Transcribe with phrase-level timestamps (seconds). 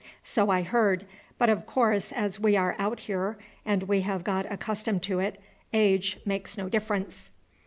[0.23, 1.05] "So I heard;
[1.37, 5.39] but of course as we are out here, and we have got accustomed to it,
[5.73, 7.29] age makes no difference."